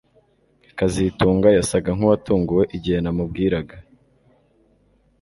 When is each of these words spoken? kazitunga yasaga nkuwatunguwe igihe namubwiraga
kazitunga 0.77 1.47
yasaga 1.57 1.89
nkuwatunguwe 1.97 2.63
igihe 2.77 2.97
namubwiraga 3.01 3.75